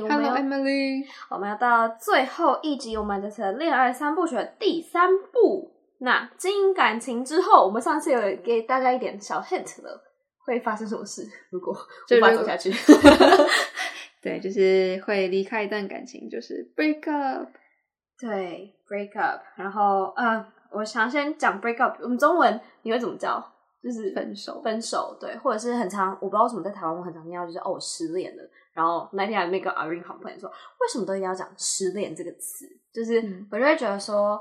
[0.00, 5.72] Irene，我们 Hello 要 Emily，我们要到最后一集，我们这次的恋爱三部曲的第三部。
[5.98, 10.02] 那经营感情之后，我们上次有给大家一点小 hint 了，
[10.44, 11.26] 会发生什么事？
[11.50, 12.70] 如果无法走下去，
[14.20, 17.48] 对，就是会离开一段感情，就是 break up。
[18.18, 23.42] 对 break up，然后呃，我想先讲 break up，我们中文你会怎么叫？
[23.82, 28.42] 就是分手分手，对，或者是很常，我不知道为什么在台湾我很常听到就是哦我失恋了，
[28.76, 32.66] 然后那天还没跟 Irene 好朋友说，为什么都一定要讲失恋这个词？
[32.92, 34.38] 就是嗯我就会觉得说，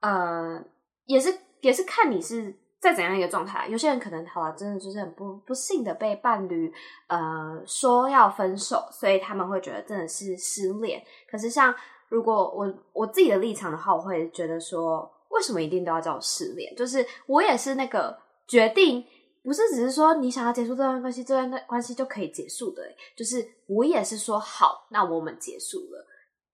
[0.00, 0.60] 呃，
[1.04, 6.72] 也是也是看你是在怎样一个状态，有些人可能好了，真的就是很不不幸的被伴侣
[7.06, 11.00] 呃说要分手，所以他们会觉得真的是失恋。
[11.30, 11.74] 可是像
[12.08, 16.74] 如果我我自己的立场的话，我会觉得说，为什么一定都要叫失恋？
[16.76, 19.04] 就是我也是那个决定，
[19.46, 26.04] 不是只是说你想要结束这段关系，这段关系就可以结束的、欸就是我也是说好，那我们结束了。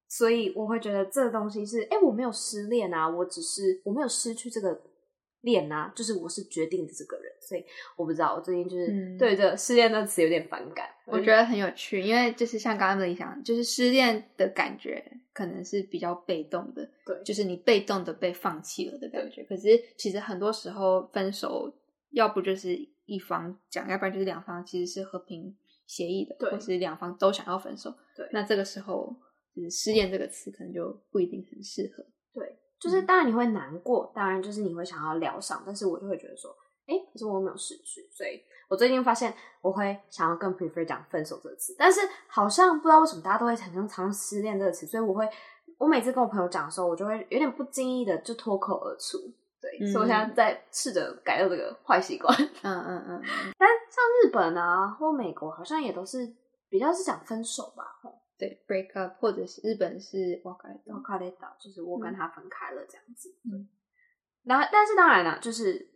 [0.06, 4.78] 所以我会觉得这个东西是，哎、我没有失恋啊，我只是我没有失去这个
[5.40, 7.64] 恋啊，就是我是决定的这个人，所以
[7.96, 10.86] 我不知道，我最近就是嗯对这失恋这词有点反感。
[11.06, 19.42] 我觉得很有趣，因为就是像刚刚的理想，就是失恋的感觉可能是比较被动的，对就是你被动的被放弃了的感觉。
[19.44, 21.72] 可是其实很多时候分手，
[22.12, 22.74] 要不就是
[23.04, 25.54] 一方讲，要不然就是两方其实是和平
[25.86, 27.92] 协议的，对或是两方都想要分手。
[28.16, 29.14] 对那这个时候
[29.54, 32.04] 就是失恋这个词可能就不一定很适合。
[32.32, 36.50] 对，就是当然你会难过，当然就是你会想要疗伤，但是我就会觉得说，
[36.86, 45.28] 哎、可是我没有失去，所以我最近发现我会想要更 prefer 讲分手这个词，但是好像不知道为什么大家都会很常常用失恋这个词，所以我会
[45.78, 49.18] 我每次跟我朋友讲的时候，我就会有点不经意的就脱口而出。
[49.62, 52.36] 对，所以我现在在试着改掉这个坏习惯。
[52.36, 53.22] 嗯嗯嗯嗯，
[53.56, 56.34] 但像日本啊或美国，好像也都是
[56.68, 57.84] 比较是讲分手吧。
[58.02, 63.28] 吼对，break up 或者是日本是哇卡然后卡列岛就是我跟他分开了这样子。
[63.44, 63.68] 嗯
[64.44, 65.88] 然后但是当然了，就是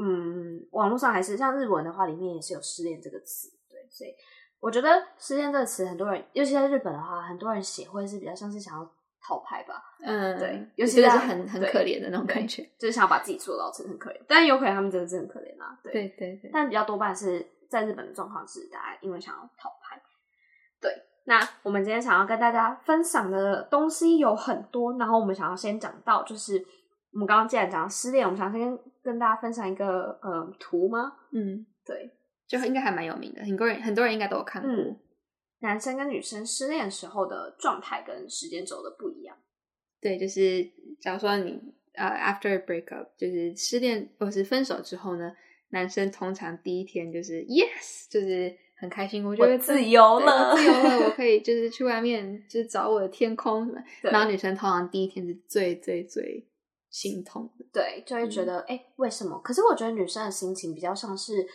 [0.00, 4.14] 嗯，网络上还是像日文的话，里面也是有失恋这个词，对，所以
[4.58, 4.88] 我觉得
[5.18, 8.90] 失恋这个词，很多人，尤其在日本的话，很多人写会是比较像是想要
[9.22, 12.62] 讨拍吧，嗯，对尤尤其是很很可怜的那种感觉。
[12.78, 20.00] 就是想要把自己塑造成很可怜，但有可能他们真的是很可怜啊，对，对对对，但比较多半是在日本的状况是大家因为想要讨拍。
[20.80, 20.90] 对，
[21.24, 26.64] 那我们今天想要跟大家分享的东西有很多，然后我们想要先讲到，就是
[27.12, 31.12] 我们刚刚既然讲到失恋，我们想先跟大家分享一个呃图吗？
[31.32, 32.10] 嗯，对，
[32.48, 34.70] 就应该还蛮有名的，很多人很多人应该都有看过。
[34.70, 34.96] 嗯，
[35.60, 39.36] 男生跟女生失恋时候的状态跟时间轴的不一样。
[40.00, 40.64] 对，就是
[41.00, 41.60] 假如说你
[41.94, 45.32] 呃 after a breakup，就是失恋或是分手之后呢，
[45.70, 53.78] 男生通常第一天就是 yes，就是很开心，我觉得我自由对了我自由了， 我可以就是去外面就是找我的天空什么。
[54.00, 56.48] 然后女生通常第一天是最最最
[56.88, 57.66] 心痛的。
[57.70, 59.38] 对，就会嗯觉得哎、诶为什么？
[59.40, 61.46] 可是我觉得女生的心情比较像是，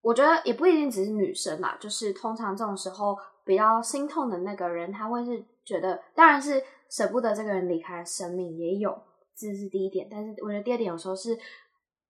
[0.00, 3.14] 我觉得也不一定只是女生啦，就是通常这种时候
[3.44, 8.96] 比较心痛的那个人，他会是觉得，当然是舍不得这个人离开生命，也有，
[9.36, 10.08] 这是第一点。
[10.10, 11.38] 但是我觉得第二点有时候是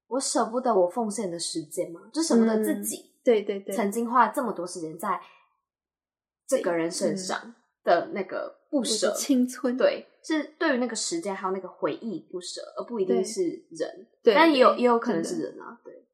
[0.09, 5.21] 我舍不得我奉献的时间嘛，就舍不得自嗯己对对对，曾经花了这么多时间在
[6.49, 7.55] 这个人身上
[7.85, 14.07] 的那个不舍，青春，对，是对于那个时间还有那个回忆不舍，而不一定是人。
[14.23, 15.81] 对但也有也有可能是人啊。
[15.84, 16.04] 对，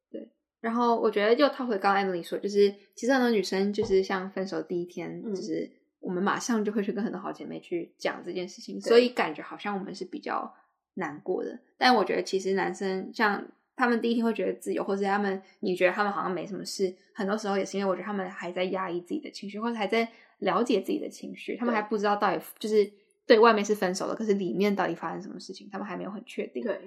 [0.61, 5.71] 然后我觉得又套回刚刚 Emily 说，就是其实很多女生就是像分手第一天，嗯就是
[6.01, 10.53] 我们马上就会去跟很多好姐妹去讲这件事情，所以感觉好像我们是比较
[10.95, 11.59] 难过的。
[11.77, 22.91] 但我觉得其实男生像他们第一天会觉得自由，或者他们你觉得他们好像没什么事，很多时候也是因为我觉得他们还在压抑自己的情绪，或者还在了解自己的情绪，他们还不知道到底就是
[23.27, 26.63] 对外面是分手了，可是里面到底发生什么事情，他们还没有很确定。
[26.63, 26.79] 对，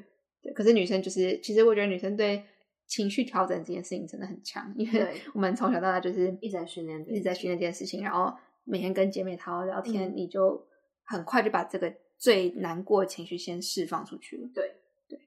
[0.42, 2.44] 对，可是女生就是，其实我觉得女生对
[2.90, 10.68] 情绪调整这件事情真的很强，因为我们从小到大就是一直在训练这一直在训练这件事情，然后每天跟姐妹淘聊天，嗯你就
[11.06, 14.50] 很快就把这个最难过的情绪先释放出去了。
[14.54, 14.76] 对
[15.08, 15.20] 对，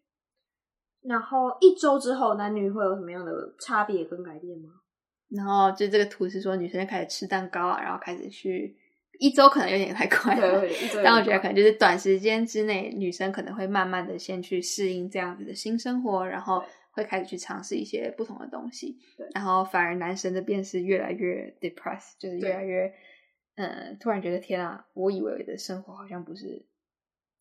[1.03, 4.69] 然后一周之后，男女会有什么样的差别跟改变吗？
[5.31, 8.76] 然后就这个图是说，女生开始吃蛋糕啊，然后开始去
[9.19, 10.62] 一周可能有点太快了。
[11.03, 16.62] 但我觉得可能就是短时间之内，女生可能会慢慢的先去适应这样子的新生活，然后
[16.93, 18.99] 会开始去尝试一些不同的东西。
[19.35, 22.94] 然后反而男生的变是越来越 depressed，就是越来越，
[23.56, 26.67] 嗯，突然觉得天啊，我以为的生活好像不是。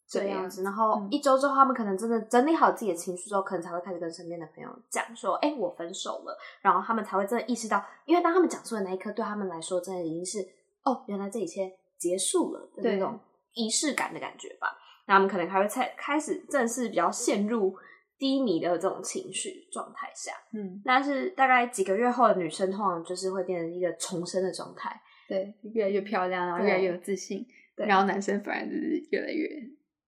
[0.07, 10.45] 这样子，然后一周之后，他们可能真的整理好自己的情绪之后，可能才会开始跟身边的朋友讲说：“哎，我分手了。”然后他们才会真的意识到，因为当他们讲出的那一刻，对他们来说，真的已经是
[10.83, 13.17] 哦，原来这一切结束了的那种
[13.53, 14.77] 仪式感的感觉吧。
[15.07, 17.73] 那他们可能还会才开始正式比较陷入
[18.21, 20.31] 低迷的这种情绪状态下。
[20.53, 27.43] 嗯，但是大概几个月后的女生，通常就是会变成一个重生的状态，对，越来越漂亮，然后越来越有自信。
[27.75, 29.49] 对，然后男生反而就是越来越。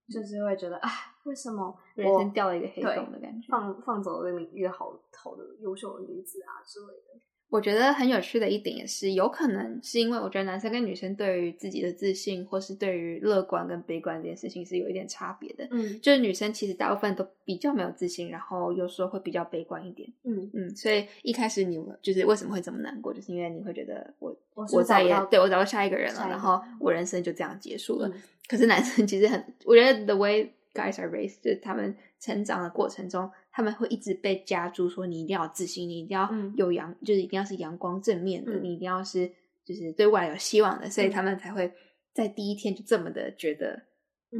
[0.08, 0.90] 就是会觉得，啊，
[1.24, 7.20] 为什么人生掉了一个黑洞的感觉，放放走了一个好好的优秀的女子啊之类的。
[7.54, 15.68] 我觉得很有趣的一点也是，有可能是因为我觉得男生跟女生对于自己的自信，或是对于乐观跟悲观这件事情是有一点差别的。
[15.70, 20.12] 嗯，就是女生其实大部分都比较没有自信，然后有时候会比较悲观一点。
[20.24, 24.36] 嗯嗯，所以一开始你就是为什么会这么难过，就是因为你会觉得我
[24.72, 28.12] 我再也对我找到下一个人了，然后我人生就这样结束了。
[28.48, 39.32] 可是男生其实很，我觉得 the way guys are raised，就是他们成长的过程中，他们会一直被加注说你一定要自信，你一定要有阳，就是一定要是阳光正面的，你一定要是
[39.64, 41.72] 就是对未来有希望的，所以他们才会
[42.12, 43.80] 在第一天就这么的觉得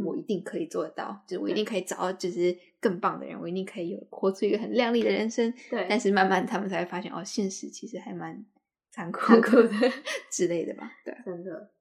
[0.04, 5.54] 我一定可以做得到，就是我一定可以找到就是更棒的人，我一定可以有活出一个很亮丽的人生。
[5.70, 8.44] 对，但是慢慢他们才会发现哦，现实其实还蛮
[8.90, 9.70] 残酷的
[10.32, 10.92] 之类的吧？
[11.06, 11.72] 对，真的，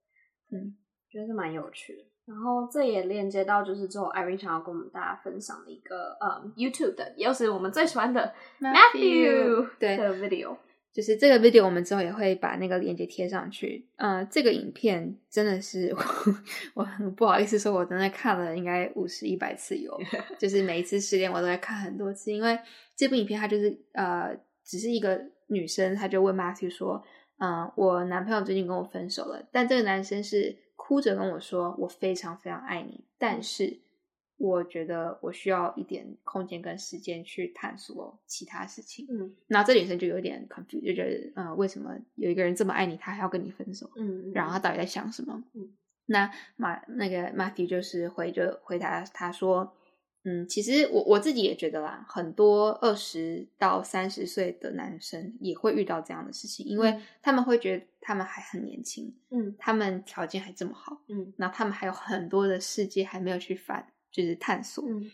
[0.50, 0.76] 嗯，
[1.08, 2.04] 觉得是蛮有趣的。
[2.32, 10.56] 然后这也链接到就是之后艾瑞想要跟我们大家分享的一个呃 YouTube 的，又是我们最喜欢的 Matthew 对的 video，
[10.94, 13.86] 就是这个 video 我们之后也会把那个链接贴上去。
[13.96, 15.94] 嗯，这个影片真的是
[16.72, 19.94] 我很不好意思说，我真的看了应该五十一百次有，
[20.40, 22.58] 就是每一次失恋我都在看很多次，因为
[22.96, 24.34] 这部影片它就是呃
[24.64, 27.04] 只是一个女生，她就问 Matthew 说，
[27.38, 30.56] 嗯，我男朋友最近跟我分手了，但这个男生是。
[30.92, 33.80] 哭着跟我说：“我非常非常爱你，但是
[34.36, 43.90] 我觉得我需要一点空间跟时间去探索其他事情。”嗯，然后这女生就有点 confused，就觉得嗯，为什么有一个人这么爱你，他还要跟你分手？
[43.96, 45.42] 嗯，然后他到底在想什么？
[45.54, 45.72] 嗯，
[46.04, 49.74] 那马那个 Matthew 就是回就回答他说。
[50.24, 65.10] 嗯，其实我我自己也觉得啦，很多二十到三十岁的男生也会遇到这样的事情，因为他们会觉得他们还很年轻，嗯，他们条件还这么好，嗯，那他们还有很多的世界还没有去反，就是探索，嗯，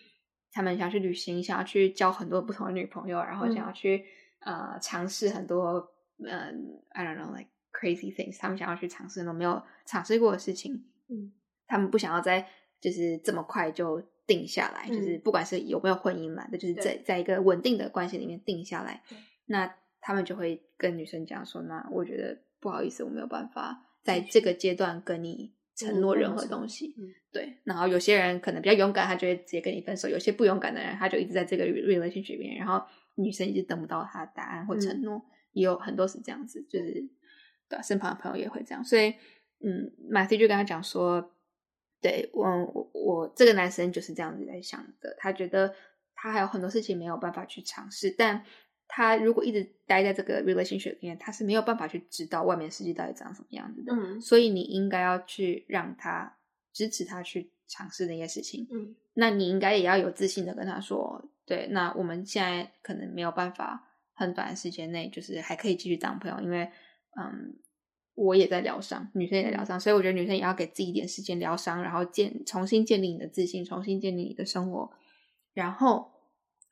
[0.52, 4.04] 他们想去旅行，想要去交很多不同的女朋友，然后想要去
[4.40, 11.32] 呃尝试很多嗯，I don't know like crazy things，他们想要去尝试那种没有尝试过的事情，嗯，
[11.66, 12.46] 他们不想要在
[12.78, 14.02] 就是这么快就。
[14.28, 19.02] 定下来，就是不管是有没有婚姻嘛，那，就是在在一个稳定的关系里面定下来，
[19.46, 26.94] 那他们就会跟女生讲说：“那我觉得不好意思，我没有办法在这个阶段跟你承诺任何东西。”
[27.32, 27.58] 对。
[27.64, 32.84] 然后有些人可能比较勇敢，他就会直接跟你分手；有些不勇敢的人，他就一直在这个 relationship 里面，然后
[33.14, 37.08] 女生一直等不到他的答案或承诺，也有很多是这样子，就是
[37.66, 38.84] 对身旁的朋友也会这样。
[38.84, 39.08] 所以，
[39.64, 41.34] 嗯，马蒂就跟他讲说。
[42.00, 45.14] 对我，我我这个男生就是这样子在想的。
[45.18, 45.74] 他觉得
[46.14, 48.44] 他还有很多事情没有办法去尝试，但
[48.86, 53.92] 他如果一直待在这个 relationship 里面，他是没有办法去知道外面世界到底长什么样子的。
[53.92, 56.38] 嗯，所以你应该要去让他
[56.72, 58.66] 支持他去尝试那些事情。
[58.70, 66.70] 嗯，那你应该也要有自信的跟他说，对，那我们现在可能没有办法很短的时间内，就是还可以继续当朋友，因为
[67.20, 67.58] 嗯。
[68.18, 74.90] 我也在疗伤，女生也在疗伤，所以我觉得女生也要给自己一点时间疗伤，然后建重新建立你的自信，重新建立你的生活。
[75.54, 76.10] 然后，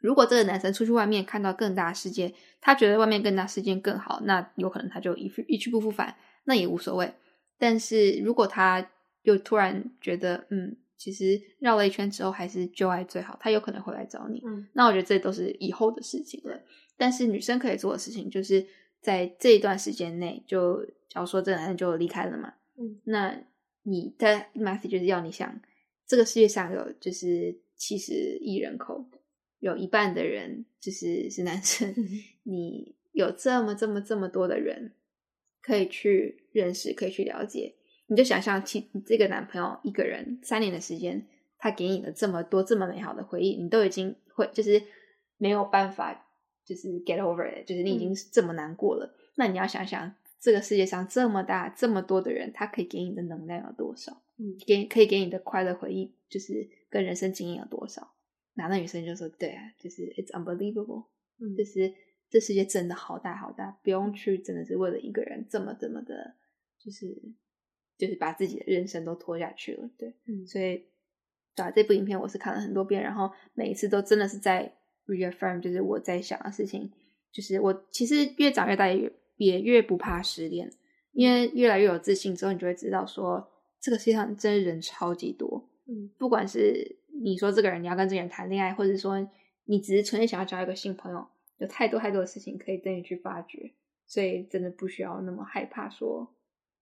[0.00, 7.14] 如果这个男生出去外面看到更大的世界，他觉得外面更大世界更好，那有可能他就一一去不复返，那也无所谓。
[7.56, 8.90] 但是如果他
[9.22, 14.42] 又突然觉得，嗯，其实绕了一圈之后还是旧爱最好，他有可能会来找你。
[14.44, 16.60] 嗯，那我觉得这都是以后的事情了。
[16.96, 18.66] 但是女生可以做的事情就是。
[19.00, 23.40] 在这一段时间内，就假如说这个男生就离开了嘛，嗯，那
[23.82, 25.60] 你的 message 就是要你想，
[26.06, 29.04] 这个世界上有就是七十亿人口，
[29.60, 31.94] 有一半的人就是是男生，
[32.42, 34.92] 你有这么这么这么多的人
[35.62, 37.74] 可以去认识，可以去了解，
[38.08, 41.26] 你就想象，其这个男朋友一个人三年的时间，
[41.58, 44.82] 他给你了这么多这么美好的回忆，你都已经会就是
[45.38, 46.25] 没有办法
[46.66, 54.22] 就是 get over it，就是你已经这么难过了，那你要想想这个世界上这么大这么多的人，他可以给你的能量有多少？
[54.38, 58.12] 嗯，给可以给你的快乐回忆，就是跟人生经验有多少？
[58.54, 61.06] 然后那女生就说：“对啊，就是 it's unbelievable，
[61.38, 61.92] 嗯就是
[62.28, 66.34] 这世界真的好大好大，不用去真的是为了一个人这么这么的，
[66.78, 67.06] 就是
[67.96, 70.86] 就是把自己的人生都拖下去了。”对，嗯所以
[71.54, 74.75] 对啊，这部影片我是看了很多遍，然后每一次都真的是在
[75.06, 76.90] reaffirm，就是我在想的事情，
[77.32, 80.70] 就是我其实越长越大也越也越不怕失恋，
[81.12, 83.48] 因为越来越有自信之后，你就会知道说
[83.80, 86.10] 这个世界上真的人超级多，嗯。
[86.18, 89.16] 不管是你说这个人你要跟这个人谈恋爱，或者说
[89.64, 91.26] 你只是纯粹想要交一个新朋友，
[91.58, 93.72] 有太多太多的事情可以等你去发掘，
[94.06, 96.34] 所以真的不需要那么害怕说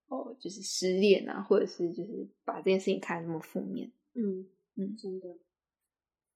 [0.09, 3.90] 哦，就是失恋啊，或者是就是把这件事情看得那么负面。
[4.14, 4.97] 嗯嗯。
[4.97, 5.28] 真的，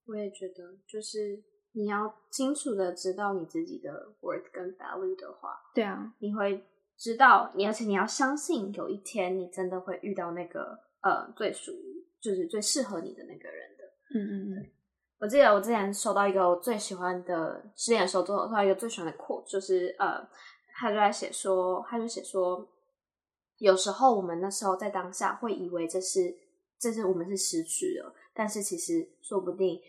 [0.06, 1.42] 我也觉得，就是
[1.78, 6.60] 你要清楚的知道你自己的 worth 跟 value 的话，对啊，你会
[6.96, 13.84] 知道你，而且你要相信，有一天你真的会遇到那个呃最属于就是最适合你的那个人的。
[14.12, 14.66] 嗯嗯嗯，
[15.20, 20.28] 我记得我之前收到一个我最喜欢的失恋的时候，收到一个最喜欢的 quote，就是呃，
[20.74, 22.68] 他就在写说，他就写说，
[23.58, 26.36] 有时候我们那时候在当下会以为这是
[26.76, 29.80] 这是我们是失去了，但是其实说不定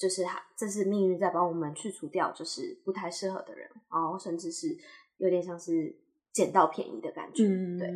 [0.00, 4.68] 就是他这是命运在帮我们去除掉就是不太适合的人，然后甚至是
[5.18, 5.94] 有点像是
[6.32, 7.44] 捡到便宜的感觉。
[7.44, 7.90] 嗯，对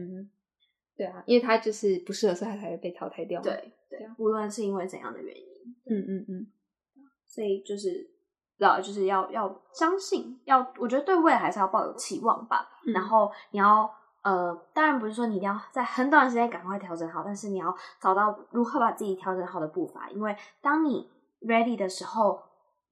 [0.98, 3.44] 对啊，因为他就是不适合，所以他才会被淘汰掉嘛。
[3.44, 5.44] 对对，无论是因为怎样的原因。
[5.86, 6.46] 嗯嗯嗯，
[7.26, 8.10] 所以就是，
[8.58, 12.68] 老就是要要相信，要我觉得对未来还是要抱有期望吧。
[12.86, 13.90] 嗯然后你要
[14.22, 21.10] 呃，当然不是说你一定要在很短的时间赶快调整好，但是你要找到如何把自己调整好的步伐，因为当你
[21.46, 22.40] ready 的时候，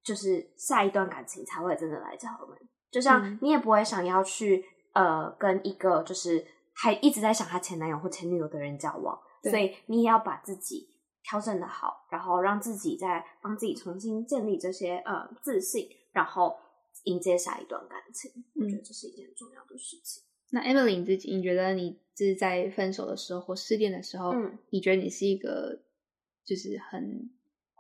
[0.05, 2.57] 就是下一段感情才会真的来找我们。
[2.91, 6.45] 就像嗯你也不会想要去呃跟一个就是
[6.75, 9.19] 还一直在想他前男友或前女友的人交往，
[9.51, 10.89] 所以你也要把自己
[11.23, 16.57] 调整的好，然后让自己再帮自己重新建立这些呃自信，然后
[17.05, 18.31] 迎接下一段感情。
[18.55, 20.23] 我觉得这是一件很重要的事情。
[20.51, 25.81] 那 Emily 你自己，你觉得你就是在分手的时候或失恋的时候，嗯，你觉得你是一个
[26.45, 27.31] 就是很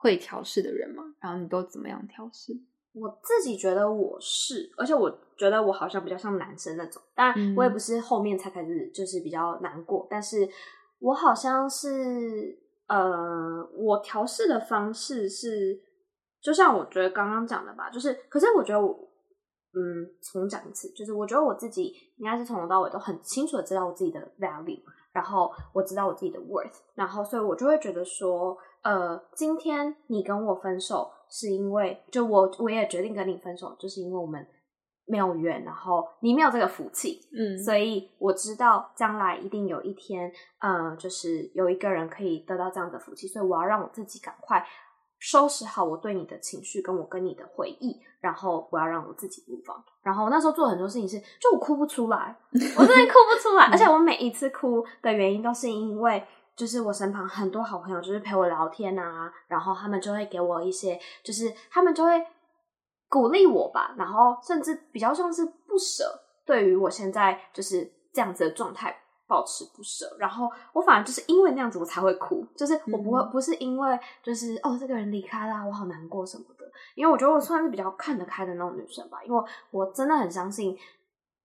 [0.02, 1.04] 会调试的人吗？
[1.20, 2.52] 然后你都怎么样调试？
[2.92, 7.00] 我自己觉得我是，而且我觉得我好像比较像男生那种。
[7.14, 10.46] 当然，嗯我也不是后面才开始就是比较难过，但是
[10.98, 15.80] 我好像是呃，我调试的方式是，
[16.42, 18.92] 就像我觉得刚刚讲的吧，就是，可是我觉得我，
[19.72, 24.82] 嗯，重讲一次，就是我觉得我自己应该是从头到尾都很清楚的知道我自己的 value，
[25.12, 34.44] 然后我知道我自己的 worth，然后所以我就会觉得说，呃，今天你跟我分手是因为，就我我也决定跟你分手，就是因为我们
[35.06, 44.66] 没有缘，然后你没有这个福气，嗯所以我知道将来一定有一天，呃，就是有一个人可以得到这样的福气，所以我要让我自己赶快
[45.20, 49.80] 收拾好我对你的情绪，跟我跟你的回忆，然后我要让我自己 move on。
[50.02, 52.36] 然后我那时候做很多事情是，就我哭不出来，
[52.76, 56.20] 我真的哭不出来， 而且我每一次哭的原因都是因为。
[56.56, 62.24] 就是我身旁很多好朋友，就是陪我聊天啊，然后他们就会给我一些，就是他们就会
[63.08, 66.04] 鼓励我吧，然后甚至比较像是不舍，
[66.44, 68.94] 对于我现在就是这样子的状态
[69.26, 73.30] 保持不舍，然后我反而就是因为那样子我才会哭，就是我不会、嗯。
[73.30, 80.76] 不是因为就是哦这个人离开啦，我好难过什么的，因为我觉得我算是比较看得开的那种女生吧，因为我真的很相信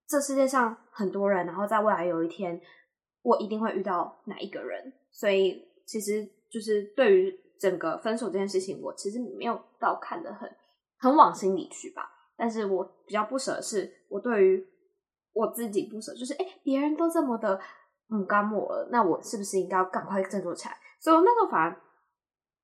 [0.06, 2.60] 这世界上很多人，然后在未来有一天
[3.24, 10.48] 我一定会遇到哪一个人，所以其实就是对于整个分手这件事情，我其实没有到看得很
[11.00, 12.08] 很往心里去吧。
[12.38, 14.68] 但是我比较不舍的是，我对于
[15.34, 17.60] 我自己不舍，就是哎，诶别人都这么的
[18.12, 20.78] 嗯干我了，那我是不是应该要赶快振作起来？
[21.02, 21.82] 所以我那时候反而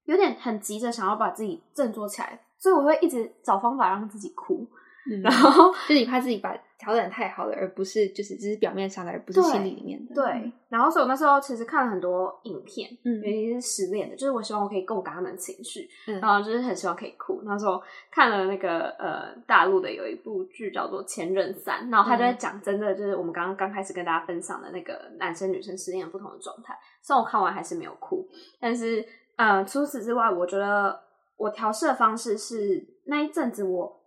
[0.03, 4.67] 有点很急着想要把自己振作起来，所以我会一直找方法让自己哭，
[5.09, 10.15] 嗯，然后 就是你怕自己把调整太好了，而不是就是只是表面上的，而不是对心里里面的。
[10.15, 17.41] 对，然后所以我那时候其实看了很多影片，嗯尤其是失恋的，就是我希望我可以共感他们的情绪，嗯然后就是很希望可以哭。
[17.45, 17.81] 那时候
[18.11, 26.77] 看了那个呃大陆的有一部剧叫做《前任三》，然后他就在讲真的就是我们刚刚刚开始跟大家分享的那个男生女生失恋的不同的状态。
[27.01, 28.25] 虽然我看完还是没有哭，
[28.59, 29.05] 但是
[29.35, 30.97] 呃除此之外，我觉得
[31.37, 34.02] 我调试的方式是那一阵子我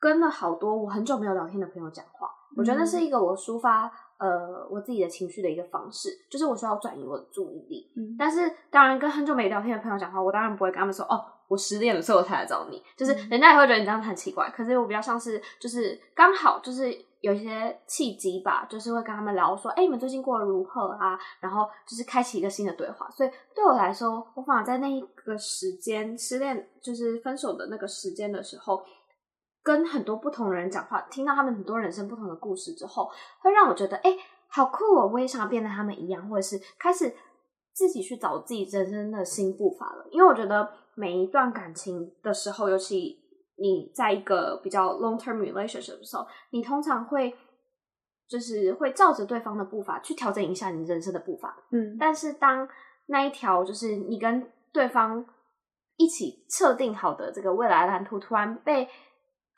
[0.00, 7.90] 跟了好多我很久没有聊天的朋友讲话，我觉得那是一个我抒发呃我自己的情绪的一个方式，就是我需要转移我的注意力。
[7.96, 12.82] 嗯但是当然跟很久没聊天的朋友讲话，我当然不会跟他们说哦，我失恋了，所以我才来找你。
[12.96, 21.18] 就是人家也会觉得你这样很奇怪，可是我比较像是就是刚好就是有一些契机吧，就是会跟他们聊说，哎，你们最近过得如何啊？
[21.40, 23.10] 然后就是开启一个新的对话。
[23.10, 28.82] 所以对我来说，我反而在那一个时间失恋就是分手的那个时间的时候。
[29.62, 33.10] 跟很多不同的人讲话，听到他们很多人生不同的故事之后，
[33.40, 34.16] 会让我觉得，哎，
[34.48, 35.10] 好酷哦！
[35.12, 37.14] 我也想要变得他们一样，或者是开始
[37.74, 40.06] 自己去找自己人生的新步伐了。
[40.10, 43.16] 因为我觉得每一段感情的时候，尤其
[43.56, 47.34] 你在一个比较 long term relationship 的时候，你通常会
[48.28, 51.56] 就是会照着对方的步伐去调整一下你人生的步伐。
[51.72, 52.68] 嗯，但是当
[53.06, 55.24] 那一条就是你跟对方
[55.96, 58.88] 一起设定好的这个未来蓝图突然被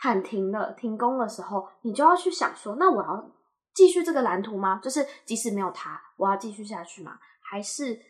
[0.03, 3.31] 喊停了，停工的时候，你就要去想说，那我要
[3.75, 4.81] 继续这个蓝图吗？
[4.83, 7.19] 就是即使没有他，我要继续下去吗？
[7.43, 8.01] 还是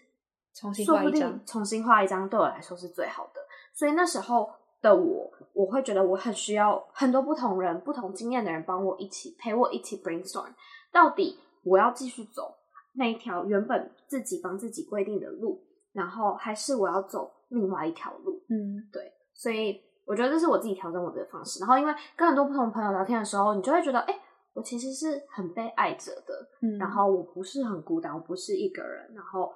[0.55, 1.45] 重新画一张？
[1.45, 3.41] 重新画一张对我来说是最好的。
[3.75, 4.49] 所以那时候
[4.81, 10.55] 的我，我会觉得我很需要很多不同人、不同经验的人帮我一起陪我一起 brainstorm，
[10.93, 12.55] 到底我要继续走
[12.95, 15.61] 那一条原本自己帮自己规定的路，
[15.93, 18.45] 然后还是我要走另外一条路？
[18.49, 19.90] 嗯，对，所以。
[20.11, 24.21] 我觉得这是我自己调整我的方式，然后因为跟很多不同朋友聊天的时候，你就会觉得，哎，
[24.53, 29.53] 我其实是很被爱着的，嗯，然后我不是很孤单，我不是一个人，然后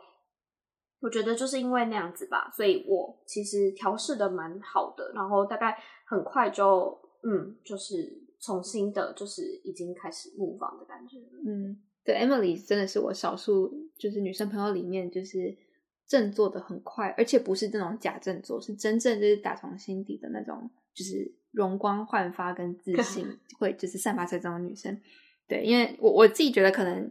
[1.01, 15.64] 我觉得就是因为那样子吧，所以我其实调试的蛮好的，然后大概很快就，嗯，就是重新的，就是已经开始模仿的感觉，嗯，对，Emily 真的是我少数就是女生朋友里面就是。
[16.07, 23.27] 振作的很快，而且不是这种假振作，是真正就是打从心底的那种，就是容光焕发跟自 信，
[23.59, 25.01] 会就是散发出这种女生。
[25.47, 27.11] 对，因为我我自己觉得，可能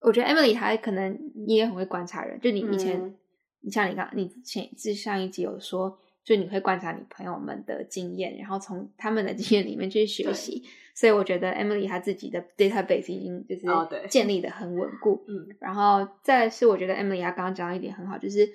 [0.00, 3.14] 我觉得 Emily 她可能你也很会观察人，就你以前，
[3.60, 10.64] 你像你刚你前是上一集有说，就你会观察你朋友们的经验，然后从他们的经验里面去学习。
[10.94, 13.66] 所以我觉得 Emily 她自己的 database 已经就是
[14.08, 18.48] 建立的很稳固，嗯，然后再是我觉得 Emily 她刚刚讲到一点很好，就是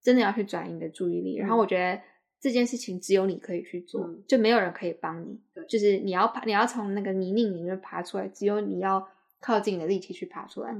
[0.00, 1.36] 真的要去转移你的注意力。
[1.36, 2.00] 然后我觉得
[2.40, 5.38] 这件事情只有你可以去做，就没有人可以帮你。
[5.52, 9.06] 对，就是你要爬，你要从那个泥泞里面爬出来，只有你要
[9.40, 10.74] 靠近你的力气去爬出来。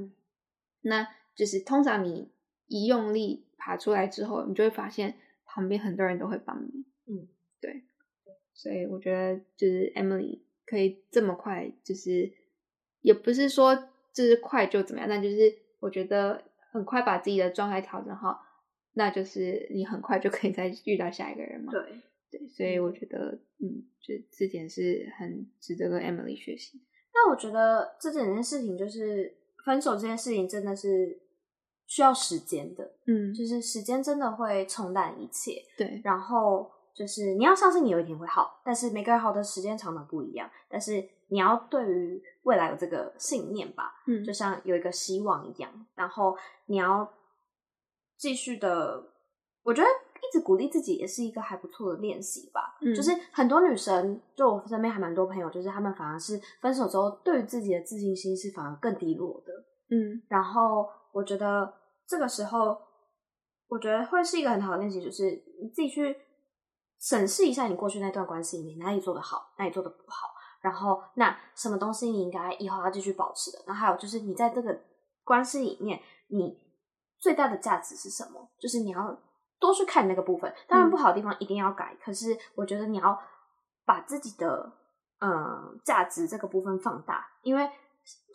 [0.83, 2.31] 那就是通常你
[2.67, 6.85] 一用力爬出来之后，你就会发现旁边很多人都会帮你。
[7.07, 7.29] 嗯，
[7.61, 7.83] 对，
[8.55, 10.39] 所以我觉得就是 Emily。
[10.71, 12.31] 可以这么快，就是
[13.01, 13.75] 也不是说
[14.15, 18.41] 就是快就怎么样，那就是我觉得很快把自己的状态调整好，
[18.93, 21.73] 那就是你很快就可以再遇到下一个人嘛。
[21.73, 21.83] 对
[22.31, 26.81] 对，所以我觉得，嗯，就这点是很值得跟 Emily 学习。
[27.13, 31.21] 那我觉得这整件事情就是分手这件事情真的是
[31.87, 35.63] 需要时间的，嗯，就是时间真的会冲淡一切。
[35.77, 36.71] 对，然后。
[37.01, 40.51] 就是你要相信你有一天会好，但是每个人好的时间长短不一样。
[40.69, 45.73] 但是你要对于未来有这个信念吧，嗯，就像有一个希望一样。
[45.95, 46.37] 然后
[46.67, 47.11] 你要
[48.19, 49.03] 继续的，
[49.63, 52.77] 我觉得一直鼓励自己也是一个还不错的练习吧。
[52.83, 59.55] 嗯，就是很多女生，就我身边还蛮多朋友，就是他们反而是分手之后，对于自己的自信心是反而更低落的。
[59.89, 61.73] 嗯，然后我觉得
[62.07, 62.77] 这个时候，
[63.69, 65.31] 我觉得会是一个很好的练习，就是
[65.63, 66.15] 你自己去。
[67.01, 70.29] 审视一下你过去那段关系里面哪里做的好，哪里做的不好，
[70.61, 73.59] 然后那什么东西你应该以后要继续保持的。
[73.67, 74.79] 然后还有就是你在这个
[75.25, 76.57] 关系里面，你
[77.19, 78.51] 最大的价值是什么？
[78.61, 79.19] 就是你要
[79.59, 80.55] 多去看那个部分。
[80.69, 83.19] 当然不好的地方一定要改，可是我觉得你要
[83.87, 84.71] 把自己的
[85.21, 87.71] 嗯价值这个部分放大，因为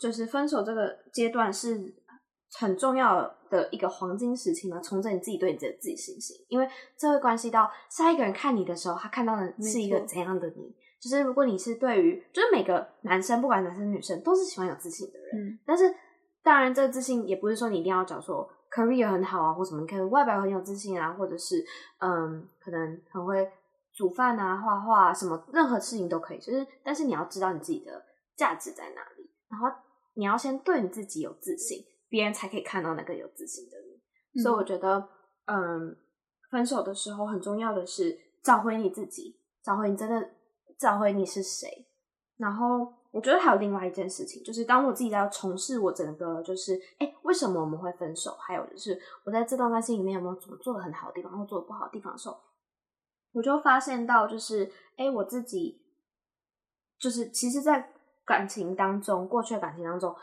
[0.02, 2.04] 就是分手这个阶段是。
[2.54, 10.76] 很重要的一个黄金时期嘛，重整你自己对你的自己信心，因为这会关系到下一个人看你的时候，他看到的是一个怎样的你。
[11.02, 15.30] 就是如果你是对于，就是每个男生，不管男生女生，都是喜欢有自信的人。
[15.36, 15.94] 嗯，但是
[16.42, 21.64] 当然，这个自信也不是说你一定要找说 career 很好啊，或什么，你可能外表很有自信啊，或者是
[22.00, 23.48] 嗯，可能很会
[23.94, 26.40] 煮饭啊、画画啊，什么任何事情都可以。
[26.40, 28.04] 就是，但是你要知道你自己的
[28.36, 29.68] 价值在哪里，然后
[30.16, 31.86] 你要先对你自己有自信。
[32.08, 33.78] 别人才可以看到那个有自信的
[34.34, 35.10] 你，所以我觉得，
[35.46, 35.98] 嗯，
[36.50, 40.32] 分手的时候很重要的是找回你自己，找回你真的
[40.78, 41.88] 找回你是谁。
[42.38, 48.32] 然后我觉得还有另外一件事情，就是当我自己在从事我整个，就是哎，为什么我们会分手？
[48.40, 52.38] 还有就是我在这段关系里面有没有怎么做的很好的地方，或做的不好的地方的时候，
[53.32, 55.82] 我就发现到，就是哎，我自己
[57.00, 57.94] 就是其实，在
[58.26, 60.16] 感情当中，过去的感情当中。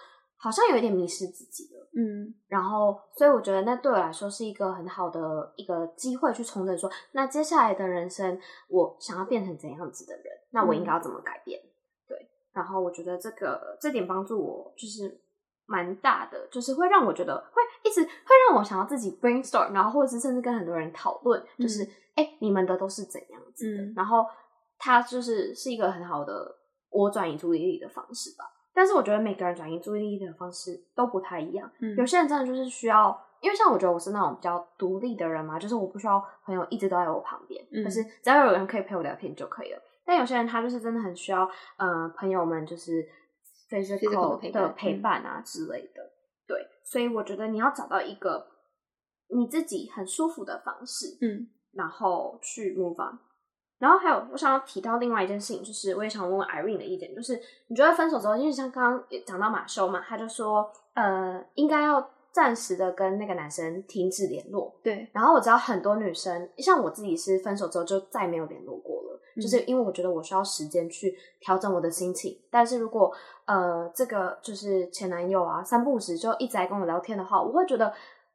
[0.43, 1.89] 好像有一点迷失自己了。
[1.95, 11.61] 嗯然后，所以我觉得那对我来说是一个很好的一个机会，去重整说，那接下来的人生，我想要变成怎样子的人，那我应该要怎么改变？
[12.09, 15.21] 对，然后我觉得这个这点帮助我就是
[15.67, 18.09] 蛮大的，就是会让我觉得会一直会
[18.49, 23.83] 让我想要自己 brainstorm，然后或者是甚至跟很多人讨论，就是哎、诶你们的都是怎样子的？
[23.83, 24.27] 嗯然后
[24.79, 26.57] 它就是是一个很好的
[26.89, 28.45] 我转移注意力的方式吧。
[28.75, 31.71] 但是我觉得每个人转移注意力的方式都不太一样。
[31.81, 39.83] 嗯有些人真的就是需要，因为像我觉得我是那种比较独立的人嘛，就是我不需要朋友一直都在我旁边，嗯可是只要有人可以陪我聊天就可以了。
[40.05, 43.07] 但有些人他就是真的很需要，呃，朋友们就是
[43.71, 46.03] Physical 的陪伴啊之类的。
[46.47, 48.47] 对，所以我觉得你要找到一个
[49.29, 53.19] 你自己很舒服的方式，嗯然后去 move on。
[53.83, 64.73] 然后还有，我想要提到另外一件事情，就是我也想问问 Irene 的意见，就是你觉得分手之后，因为像刚刚也讲到马修嘛，他就说，呃，应该要暂时的跟那个男生停止联络。
[64.85, 72.39] 对，然后我知道很多女生，像我自己是分手之后就再没有联络过了，嗯就是因为我觉得我需要时间去调整我的心情。
[72.53, 73.13] 但是如果
[73.47, 77.93] 呃这个就是前男友啊三不五时就一直在跟我聊天的话，我会觉得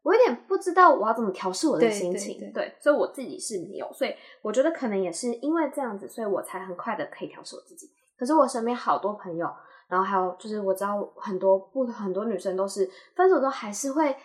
[0.08, 2.40] 我有点不知道我要怎么调试我的心情。
[2.40, 7.92] 对对，所以我自己是没有，所以我觉得可能也是因为这样子，所以我才很快的可以调试我自己。
[8.18, 9.46] 可是我身边好多朋友，
[9.90, 14.16] 然后还有就是我知道很多不很多女生都是分手之后还是会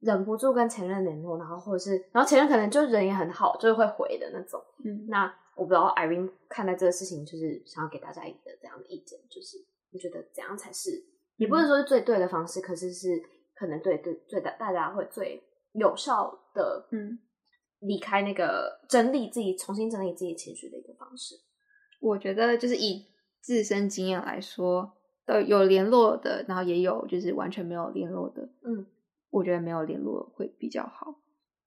[0.00, 4.60] 忍不住跟前任联络，然后或者是然后前任可能就人也很好，就是会回的那种。
[4.84, 9.58] 嗯那我不知道 Irene 看待这个事情，就是想要给大家一个这样的意见，就是
[9.92, 10.90] 你觉得怎样才是，
[11.36, 13.22] 也不是说是最对的方式，可是是
[13.60, 15.38] 可能对对对大大家会最
[15.74, 17.18] 有效的，嗯，
[17.80, 21.34] 离开那个整理自己、重新整理自己情绪的一个方式。
[22.00, 23.04] 我觉得就是以
[23.42, 24.90] 自身经验来说，
[25.26, 28.40] 呃，有联络的，然后也有就是完全没有联络的。
[28.64, 28.86] 嗯，
[29.28, 31.16] 我觉得没有联络会比较好，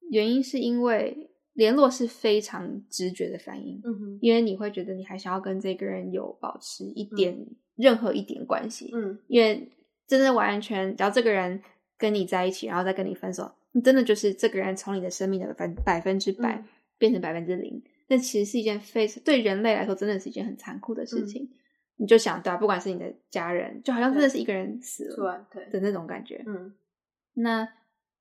[0.10, 7.38] 原因是因为联络是非常直觉的反应，嗯哼，因为你会觉得你还想要跟这个人有保持一点、
[7.76, 9.72] 任何一点关系，嗯因为
[10.08, 11.62] 真的完全，只要这个人
[11.98, 16.66] 跟你在一起，然后再跟你分手，你真的就是这个人从你的生命的百分百分之百、嗯
[17.00, 21.50] 变成百分之零，那其实是一件非常对人类来说真的是一件很残酷的事情。
[21.98, 26.74] 你就想对啊，不管是你的家人，就好像真的是一个人死了对对，的那种感觉，嗯
[27.34, 27.68] 那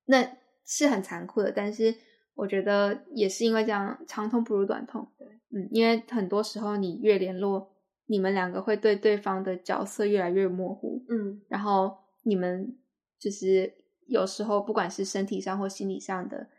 [0.05, 0.27] 那
[0.65, 1.95] 是很残酷的，但是
[2.33, 5.07] 我觉得也是因为这样，长痛不如短痛。
[5.17, 7.71] 对，嗯，因为很多时候你越联络，
[8.07, 12.75] 你们两个会对对方的角色越来越模糊，嗯然后你们
[13.23, 13.73] 就是
[14.07, 16.49] 有时候不管是身体上或心理上的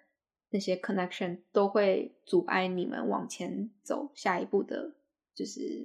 [0.49, 4.95] 那些 connection 都会阻碍你们往前走下一步的，
[5.35, 5.85] 就是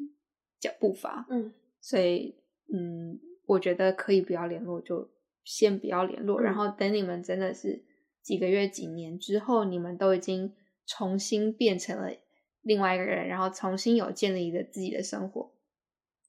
[0.58, 1.26] 脚步伐。
[1.30, 2.36] 嗯所以，
[2.74, 5.10] 嗯，我觉得可以不要联络，就
[5.44, 6.40] 先不要联络。
[6.42, 7.84] 嗯然后等你们真的是
[8.22, 10.54] 几个月、几年之后，你们都已经
[10.86, 12.10] 重新变成了
[12.62, 15.52] 另外一个人，然后重新有建立的自己的生活。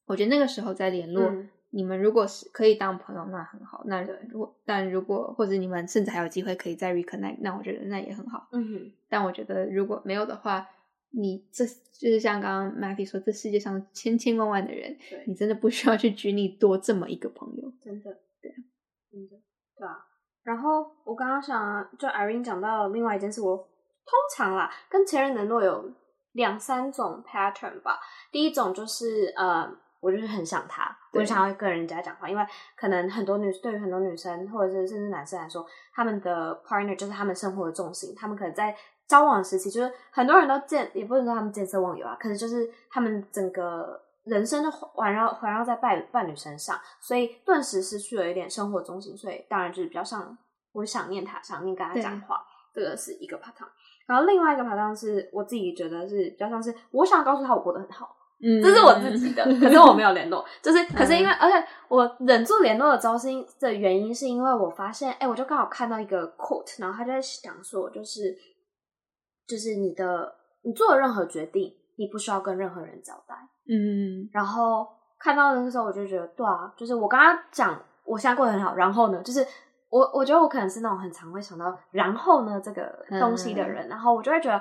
[0.06, 3.82] 我觉得那个时候再联络，嗯你们如果是可以当朋友，那很好。
[3.86, 8.48] 那对如果但如果或者你们甚至还有机会可以再 reconnect，那我觉得那也很好。
[8.52, 10.66] 嗯哼，但我觉得如果没有的话，
[11.12, 17.72] 你这就是像刚刚 Matthew 说，这世界上千千万万的人，你真的不需要去拘泥多这么一个朋友。
[17.82, 18.50] 真的，对，
[19.10, 19.36] 真的，
[19.76, 20.06] 对啊。
[20.42, 25.92] 然后我刚刚想，就 Irene 讲到另外一件事，我通常啦跟前任联络有
[26.32, 28.00] 两三种 pattern 吧。
[28.32, 29.70] 第一种就是呃，
[30.00, 32.44] 我就是很想他，我就想要跟人家讲话，因为
[32.76, 38.74] 可能很多女对于很多女生或者是甚至男生来说，他们的 partner 就是他们生活的重心，他们可能在
[39.06, 50.36] 交往时期，就是很多人都见，也不能说他们见色忘友啊，可是就是他们整个人生都环绕环绕在伴伴侣身上，所以顿时失去了一点生活重心，所以当然就是比较像
[50.72, 52.40] 我想念他，想念跟他讲话，
[52.72, 53.68] 这个是一个 pattern。
[54.06, 58.62] 然后另外一个 pattern 是我自己觉得是比较像是我想告诉他我过得很好，嗯。
[58.62, 68.34] 这是我自己的， 可是我没有联络，就是可是因为，而且我忍住联络的周是因的原因，是因为我发现，哎、我就刚好看到一个 quote，然后他就在讲说，就是
[69.46, 73.34] 就是你的你做了任何决定，你不需要跟任何人交代。
[73.68, 74.86] 嗯，然后
[75.18, 79.46] 看到那个时候，我就觉得，对啊，就是我刚刚讲，我现在过得很好，然后呢，就是
[79.90, 84.60] 我我觉得我可能是那种很常会想到然后呢这个东西的人，然后我就会觉得，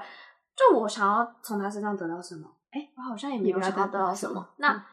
[0.55, 4.85] 就我想要从他身上得到什么，哎，我好像也没有得到什么，那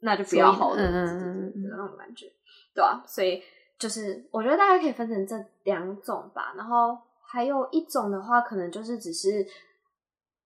[0.00, 2.26] 那就不要好了，那种感觉，
[2.74, 3.42] 对啊，所以
[3.78, 9.44] 就是我觉得大家可以分成这两种吧，然后还有一种的话，可能就是只是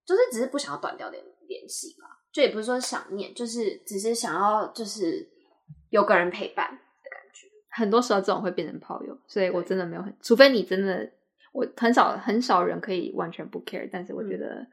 [0.04, 5.28] 就是只是不想要断掉联联系吧，就也不是说想念，就是只是想要就是
[5.90, 7.46] 有个人陪伴的感觉。
[7.70, 11.10] 很多时候这种会变成炮友，所以我真的没有很，除非你真的，
[11.52, 14.66] 我很少很少人可以完全不 care，但是我觉得，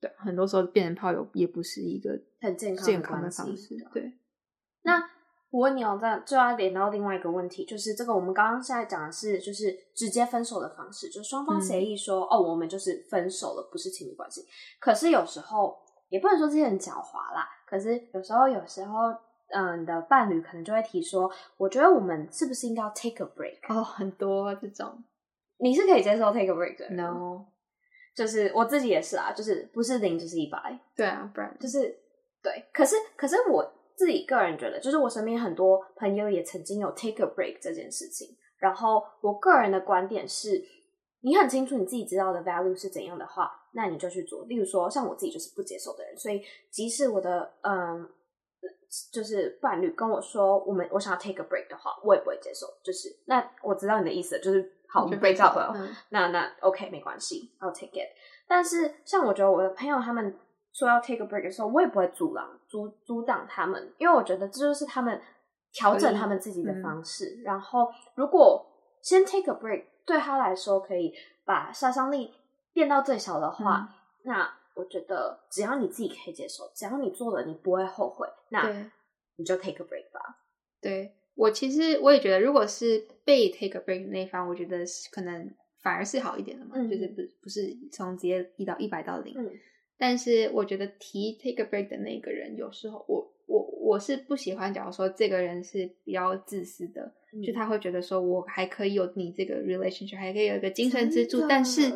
[0.00, 4.12] 对，很多时候变成炮友也不是一个很健康健康的方式，对，
[4.82, 4.98] 那
[5.50, 14.42] 我问你哦，这就要连到另外一个问题，就是这个我们刚刚现在讲的是就是直接分手的方式，就双方协议说、哦，我们就是分手了，不是亲密关系。
[14.78, 15.76] 可是有时候
[16.08, 19.12] 也不能说这些人狡猾啦，可是有时候有时候，
[19.48, 23.58] 嗯，你的伴侣可能就会提说，我觉得我们是不是应该要 take a break？
[23.74, 25.02] 哦，很多这种
[25.58, 27.44] 你是可以接受 take a break 的，no，
[28.14, 31.96] 就是我自己也是啊，就是不是零就是一百，对啊，不然就是
[32.42, 38.36] 对，可是可是我自己个人觉得，就是我身边很多朋友也曾经有 take a break 这件事情。
[38.58, 40.62] 然后我个人的观点是，
[41.22, 44.44] 你很清楚你自己知道的 value 是怎样的话，那你就去做。
[44.44, 48.06] 例如说，像我自己就是不接受的人，所以即使我的嗯，
[49.10, 52.66] 就是伴侣跟我说我们我想要 take a break 的话，我也不会接受。
[52.84, 55.72] 就是那我知道你的意思了，就是好，我们 break up 了。
[55.74, 58.08] 嗯那那 OK 没关系，I'll take it。
[58.46, 60.36] 但是像我觉得我的朋友他们
[60.72, 65.20] 说要 take a break 的时候，我也不会阻拦阻阻挡他们，因为我觉得这就是他们
[65.72, 67.40] 调整他们自己的方式。
[67.44, 68.66] 然后如果
[69.00, 72.34] 先 take a break 对他来说可以把杀伤力
[72.72, 73.88] 变到最小的话，
[74.24, 78.90] 那我觉得只要你自己可以接受，只要你做了你不会后悔，那。
[79.36, 80.20] 你就 take a break 吧。
[80.82, 85.50] 对我其实我也觉得，如果是被 take a break 的那一方，我觉得是可能
[85.82, 89.34] 反而是好一点的嘛，嗯就是不不是从直接一到一百到零。
[89.38, 89.50] 嗯
[89.96, 101.92] 但是我觉得提 take a break 的那个人，有时候我我我是不喜欢，假如说这个人是比较自私的，嗯就他会觉得说我还可以有你这个 relationship，还可以有一个精神支柱但是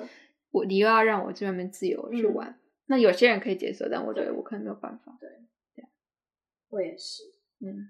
[0.50, 2.58] 我你又要让我这边自由去嗯玩。
[2.86, 5.16] 那有些人可以接受，但我觉得我可能没有办法。
[5.20, 5.30] 对
[6.68, 7.22] 我也是。
[7.60, 7.88] 嗯，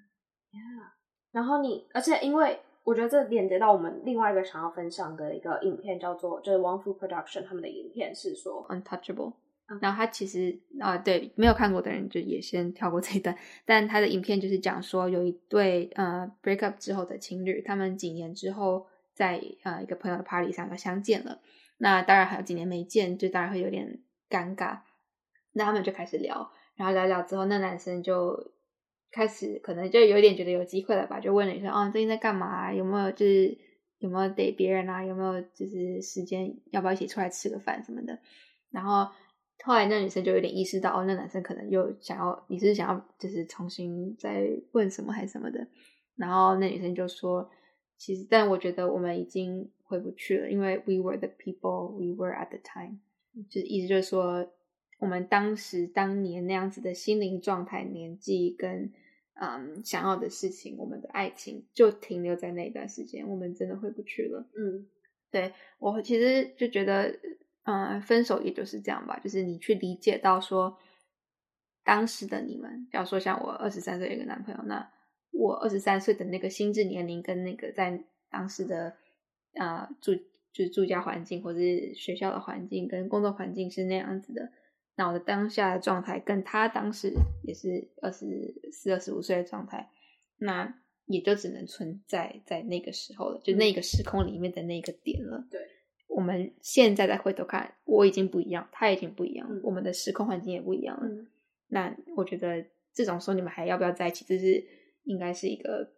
[1.34, 9.32] 然后你，而且因为我觉得这连接到我们另外一个想要分享的一个影片，叫做就是 One Fu Production 他们的影片是说，untouchable。
[9.66, 13.34] 嗯然后他其实啊、对没有看过的人就也先跳过这一段。
[13.64, 21.40] 但他的影片就是讲说，有一对呃 break up 之后的情侣，他们几年之后在呃一个朋友的 party 上又相见了。
[21.78, 24.80] 那当然还有几年没见，就当然会有点尴尬。
[25.52, 28.52] 那他们就开始聊，然后聊聊之后，那男生就
[29.14, 33.57] 开始可能就有点觉得有机会了吧，就问女生：“哦，你最近在干嘛啊、有没有就是
[33.98, 35.05] 有没有得别人啊？
[35.05, 38.18] 有没有就是时间要不要一起出来吃个饭什么的？”
[38.72, 39.09] 然后
[39.62, 45.64] 后来那女生就有点意识到，哦，那男生可能又想要，你是想要就是重新再问什么还是什么的？
[46.16, 47.48] 然后那女生就说
[47.96, 52.98] ：“其实，但我觉得我们已经回不去了，因为 we were the people we were at the time。”
[53.48, 54.44] 就是意思就是说，
[54.98, 58.92] 我们当时当年那样子的心灵状态、年纪跟
[59.34, 64.46] 嗯想要的事情，我们的爱情就停留在那一段时间，我们真的回不去了。
[64.56, 64.86] 嗯
[65.30, 67.18] 对我其实就觉得，
[67.64, 70.78] 嗯，分手也就是这样吧，就是你去理解到说，
[71.82, 74.88] 当时的你们，比如说像我二十三岁有一个男朋友，那
[75.32, 78.96] 我二十三岁的那个心智年龄跟那个在当时的
[79.54, 80.14] 呃住
[80.52, 84.52] 就是住家环境或者是学校的环境跟工作环境是那样子的，
[84.96, 88.26] 那我的当下的状态跟他当时也是二十
[88.72, 89.90] 四、二十五岁的状态，
[90.38, 90.72] 那
[91.07, 95.46] 也就只能存在在那个时候了，就那个时空里面的那个点了。
[95.50, 95.61] 对，
[96.09, 101.07] 我们现在再回头看，我已经不一样，他已经不一样，嗯我们的时空环境也不一样了。
[101.07, 101.26] 嗯
[101.68, 104.64] 那我觉得这种时候你们还要不要在一起，这是
[105.02, 105.92] 应该是一个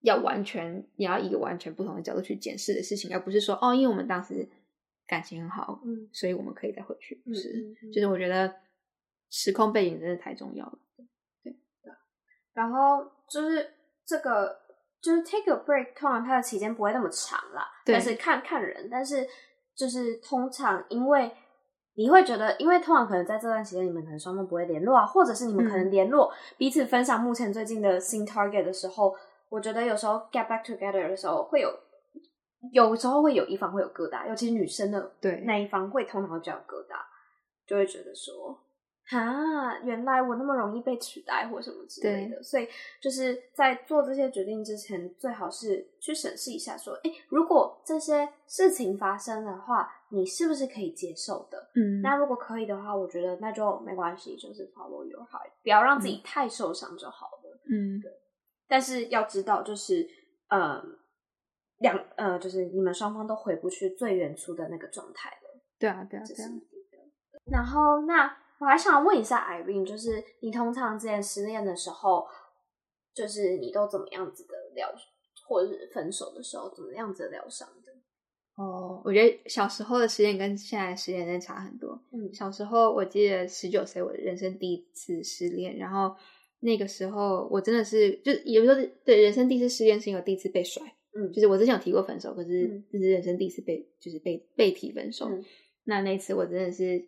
[0.00, 4.46] 要完全你要一个完全不同的角度去检视的事情，而不是说哦，因为我们当时
[5.06, 7.22] 感情很好，嗯所以我们可以再回去。
[7.24, 8.52] 不是，就是我觉得
[9.30, 10.78] 时空背景真的太重要了。
[11.42, 11.92] 对对
[12.54, 14.58] 然后就是这个
[15.00, 19.26] 就是 take a break，通常它的期间不会那么长啦，对但是看看人，但是
[19.74, 21.30] 就是通常因为
[21.94, 29.14] 你会觉得，因为通常可能在这段期间你们可能双方不会联络啊，或者是你们可能嗯联络、彼此分享目前最近的新 target 的时候，
[29.48, 31.70] 我觉得有时候 get back together 的时候会有。
[32.72, 36.96] 有时候会有一方会有疙瘩，尤其是女生的对那一方会通常会比较有疙瘩，
[37.66, 38.58] 就会觉得说，
[39.08, 42.66] 哈，原来我那么容易被取代或什么之类的，所以
[43.00, 51.70] 就是在做这些决定之前，最好是去审视一下，说，哎，如果这些事情发生的话，你是不是可以接受的？
[51.74, 57.60] 嗯那如果可以的话，我觉得那就没关系，就是 follow your heart，不要让自己太受伤就好了。
[57.70, 58.02] 嗯
[58.68, 60.08] 但是要知道，就是
[60.48, 60.82] 呃，
[61.78, 65.60] 两呃，就是你们双方都回不去最原初的那个状态了。
[65.78, 66.48] 对啊，对啊，对啊。
[67.50, 72.26] 然后，那我还想问一下 Irene，就是你通常之前失恋的时候，
[73.14, 74.88] 就是你都怎么样子的疗
[75.46, 77.92] 或者是分手的时候怎么样子疗伤的？
[78.56, 82.00] 哦，我觉得小时候的失恋跟现在的失恋真的差很多。
[82.10, 86.16] 嗯小时候我记得十九岁，我人生第一次失恋，然后
[86.60, 90.82] 那个时候我真的是，就有时候对人生第一次失恋是因为第一次被甩，
[91.16, 91.32] 嗯。
[91.32, 92.84] 就是我之前有提过分手，可是嗯。
[92.92, 95.28] 这是人生第一次被就是被被提分手。
[95.30, 95.44] 嗯。
[95.84, 97.02] 那那一次我真的是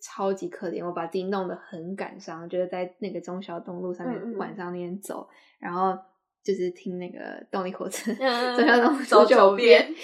[0.00, 5.28] 超级可怜，我把自己弄得很感伤，就是在那个中小东路上面、晚上那边走，
[5.58, 5.96] 然后
[6.42, 8.12] 就是听那个动力火车。
[8.18, 9.94] 嗯 中小东路走九遍，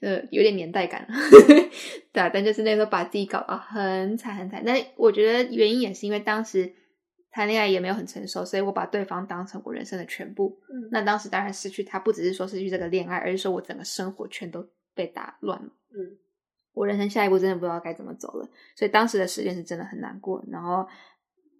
[0.00, 1.14] 呃，有点年代感了，
[2.12, 6.72] 对啊，但就是那时候把自己搞得很惨很惨，但我觉得原因也是因为当时
[7.34, 10.56] 谈恋爱也没有很成熟，所以我把对方当成我人生的全部。
[10.70, 15.68] 嗯那当时当然失去他，不只是说失去这个恋爱，而是说我整个生活全都被打乱了。
[15.90, 16.16] 嗯
[16.74, 20.44] 我人生下一步真的不知道该怎么走了，所以当时的失恋是真的很难过。
[20.48, 20.86] 然后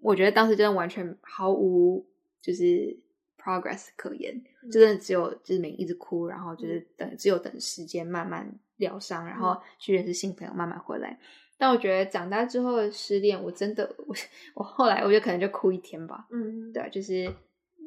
[0.00, 2.06] 我觉得当时真的完全毫无
[2.40, 2.96] 就是
[3.36, 4.32] progress 可言，
[4.62, 11.18] 嗯就真的只有就是每一直哭，然后就是等只有等时间慢慢疗伤，然后去认识新朋友，慢慢回来。
[11.56, 14.14] 但我觉得长大之后的失恋，我真的我
[14.54, 16.72] 我后来我觉得可能就哭一天吧，嗯。
[16.72, 17.32] 对啊，就是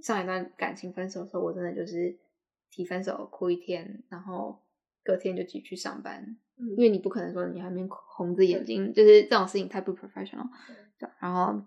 [0.01, 2.17] 上一段感情分手的时候，我真的就是
[2.71, 4.61] 提分手哭一天，然后
[5.03, 6.69] 隔天就继续去上班，嗯。
[6.71, 10.47] 因为你不可能说你还没红着眼睛，就是这种事情太不 professional，
[10.97, 11.61] 对，然后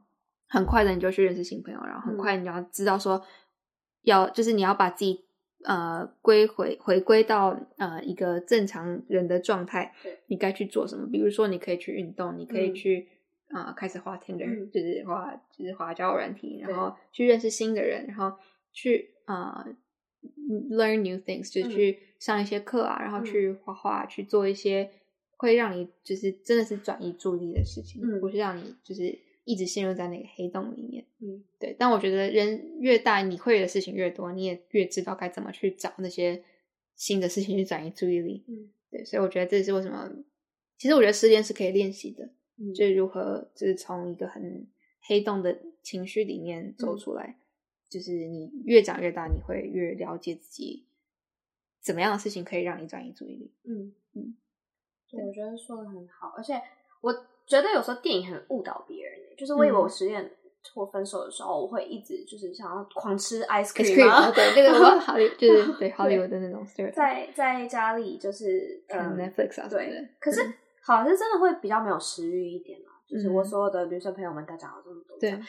[0.49, 2.19] 很快的你就去认识新朋友，然后很嗯。
[2.19, 3.23] 快你要知道说
[4.03, 5.27] 要就是你要把自己
[5.65, 9.93] 呃归回回归到呃一个正常人的状态，
[10.27, 11.09] 你该去做什么？
[11.11, 13.09] 比如说你可以去运动，你可以嗯去。
[13.53, 18.33] 啊、开始滑 Tinder，、嗯就是滑就是滑交友软体，然后去认识新的人，然后
[18.73, 19.75] 去啊、呃
[20.71, 24.89] learn new things，就去上一些课啊，然后嗯去画画，去做一些
[25.37, 29.19] 会让你就是真的是转移注意力的事情，嗯不是让你就是
[29.51, 31.05] 一直陷入在那个黑洞里面。
[31.19, 36.43] 嗯对，但我觉得人越大，你会的事情越多，你也越知道该怎么去找那些
[36.95, 38.45] 新的事情去转移注意力。
[38.49, 40.11] 嗯对，所以我觉得这是为什么，
[40.79, 42.25] 其实我觉得失恋是可以练习的，
[42.59, 44.67] 嗯就是如何就是从一个很
[45.03, 47.37] 黑洞的情绪里面走嗯出来。
[47.89, 50.87] 就是你越长越大，你会越了解自己
[51.81, 53.51] 怎么样的事情可以让你转移注意力。
[53.65, 54.37] 嗯嗯，
[55.11, 56.55] 对，我觉得说的很好，而且
[57.01, 57.13] 我
[57.47, 60.31] 觉得有时候电影很误导别人欸，就是我以为我嗯失恋
[60.75, 72.93] 或分手的时候，我会一直就是想要狂吃 ice cream，对，那个我好利就是对好莱坞的那种 stereotype，在在家里就是看嗯 Netflix 对。，可是嗯好像真的会比较没有食欲一点啊。
[73.09, 75.31] 就是我嗯所有的女生朋友们，大家好这么多对。
[75.31, 75.45] 但是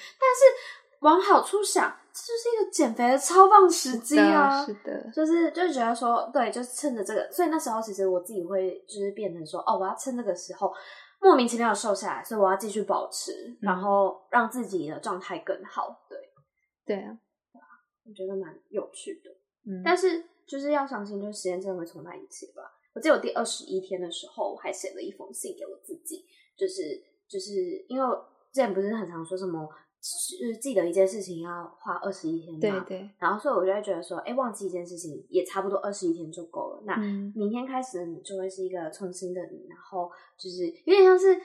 [1.02, 4.66] 往好处想，这就是一个减肥的超棒时机啊！
[4.66, 10.74] 是的，就是就是觉得说，对，就是趁着这个，所以那时候其实我自己会就是变成说，哦，我要趁这个时候
[11.22, 16.06] 莫名其妙的瘦下来，所以我要继续保持，然后让自己的状态更好。
[16.10, 16.18] 对，
[16.84, 17.18] 对啊，
[18.04, 19.30] 我觉得蛮有趣的。
[19.66, 22.64] 嗯，但是就是要相信，就是时间真的会冲淡一切吧。
[22.94, 26.26] 我记得我第二十一天的时候，我还写了一封信给我自己，
[26.58, 26.82] 就是
[27.30, 27.54] 就是
[27.88, 28.16] 因为我
[28.52, 36.82] 之前不是很常说什么，就是记得一件事情要花二十一天嘛，对对，然后所以我就会觉得说，哎，忘记一件事情也差不多二十一天就够了。
[36.86, 41.40] 那嗯明天开始你就会是一个重新的你，然后就是有点像是，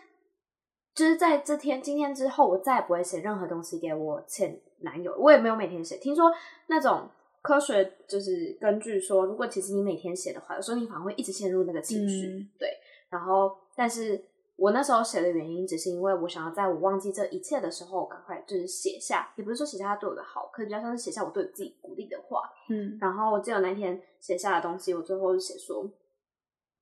[0.95, 5.99] 就是在这天今天之后，我再也不会写任何东西给我前男友，我也没有每天写。
[5.99, 6.33] 听说
[6.69, 7.09] 那种
[7.42, 12.71] 科学就是根据说，如果其实你每天写的话，有时候你反而会一直陷入那个情绪，嗯对。
[13.09, 14.21] 然后，但是
[14.57, 22.42] 我那时候写的原因，只是因为我想要在我忘记这一切的时候，赶快就是写下，也不是说写下他对我的好，可能比较像是写下我对自己鼓励的话。
[22.71, 22.97] 嗯。
[23.01, 25.88] 然后我记得那天写下的东西，我最后是写说，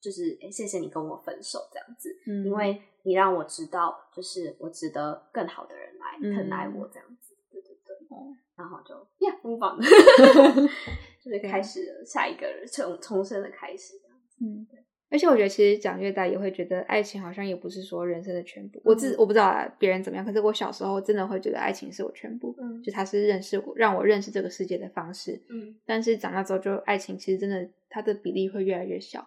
[0.01, 8.31] 就是诶谢谢你跟我分手这样子，嗯，因为你让我知道，就是我值得更好的人来嗯疼爱我这样子，对对对，哦。
[8.57, 8.95] 然后就
[9.27, 13.95] 呀，模仿，就是开始了下一个重重生的开始。
[14.41, 14.65] 嗯，
[15.11, 18.81] 而且我觉得其实长越大也会觉得爱情好像也不是说人生的全部。
[18.85, 25.41] 我自我不知道啊别人怎么样，可是我小时候真的会觉得爱情是我全部，嗯就它是认识我让我认识这个世界的方式。
[25.51, 29.27] 嗯但是长大之后，就爱情其实真的它的比例会越来越小，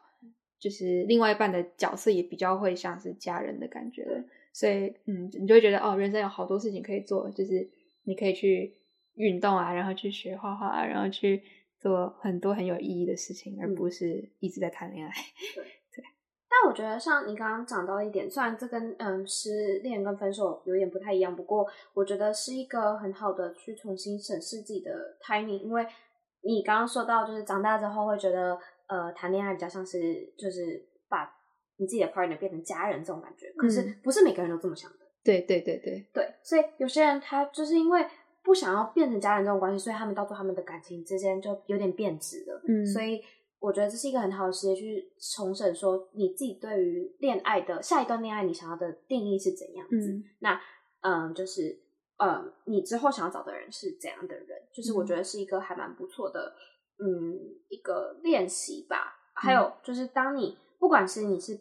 [0.60, 4.24] 就是另外一半的角色也比较会像是家人的感觉了。
[4.52, 7.70] 所以，嗯，你就会觉得哦，人生有好多事情可以做，就是
[8.04, 8.74] 你可以去
[9.14, 11.44] 运动啊，然后去学画画啊，然后去
[11.80, 15.12] 做很多很有意义的事情，而嗯不是一直在谈恋爱。
[15.56, 16.04] 对
[16.50, 25.86] 但我觉得像你刚刚讲到一点，虽然这跟嗯失恋跟分手有点不太一样，不过我觉得是一个很好的去重新审视自己的 timing，因为
[26.42, 28.58] 你刚刚说到就是长大之后会觉得
[28.88, 31.30] 呃谈恋爱比较像是就是把
[31.76, 34.98] 你自己的 partner 变成家人这种感觉，可是嗯不是每个人都这么想的。
[35.24, 38.04] 对对对对，对，所以有些人他就是因为
[38.48, 42.62] 不想要变成家人这种关系，所以他们到最后他们的感情之间就有点变质了。
[42.66, 43.22] 嗯所以
[43.60, 50.14] 我觉得这是一个很好的时间去重审，说你自己对于恋爱的下一段恋爱，你想要的定义是怎样子。
[50.14, 50.62] 嗯那
[51.02, 51.78] 嗯，就是
[52.20, 54.48] 嗯，你之后想要找的人是怎样的人？
[54.74, 56.56] 就是我嗯觉得是一个还蛮不错的，
[57.00, 57.38] 嗯，
[57.68, 59.14] 一个练习吧。
[59.36, 61.54] 还有就是，当你不管是你是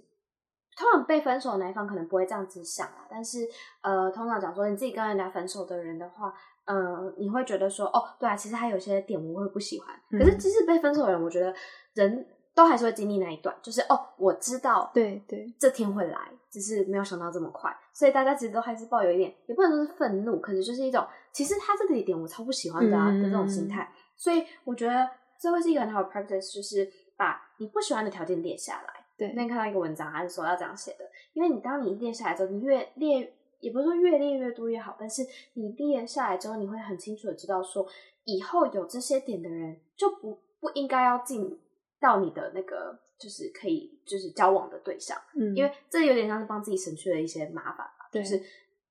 [0.76, 3.48] 通常被分手的那一方，可能不会这样子想啊，但是
[3.82, 6.32] 呃，通常讲说你自己跟人家分手的人的话，
[6.66, 10.38] 嗯、你会觉得说，哦，对啊，其实他有些点我会不喜欢，可是嗯。
[10.38, 11.54] 即使被分手的人，我觉得
[11.94, 16.18] 人都还是会经历那一段，就是哦，我知道对对，这天会来，
[16.50, 23.92] 只是没有想到这么快，所以大家其实都还是抱有一点，也不能说是愤怒，可是就是一种，其实他这个点我超不喜欢的啊、嗯的这种心态。
[24.16, 25.08] 所以我觉得
[25.38, 29.04] 这会是一个很好的 practice，就是把你不喜欢的条件列下来。
[29.18, 29.28] 对。
[29.34, 31.04] 那天看到一个文章，他是说要这样写的，
[31.34, 33.30] 因为你当你列下来之后，你越列，
[33.60, 35.22] 也不是说越列越多越好，但是
[35.54, 37.86] 你列下来之后，你会很清楚的知道说，
[38.24, 41.58] 以后有这些点的人就不不应该要进
[42.00, 45.16] 到你的那个就是可以就是交往的对象。
[45.34, 48.08] 嗯，因为这有点像是帮自己省去了一些麻烦吧。
[48.12, 48.42] 对就是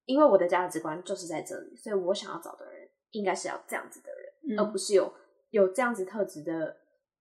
[0.06, 5.14] 因为我的价值观就是在这里，所以我想要找的人应该是要这样子的人，嗯而不是有
[5.52, 6.76] 有这样子特质的